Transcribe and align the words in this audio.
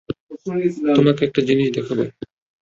তোমাকে 0.95 1.21
একটা 1.25 1.41
জিনিস 1.41 1.67
দেখাবো। 1.71 2.03